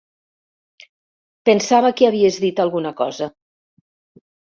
Pensava 1.51 1.93
que 2.01 2.09
havies 2.09 2.43
dit 2.47 2.65
alguna 2.67 2.97
cosa. 3.07 3.33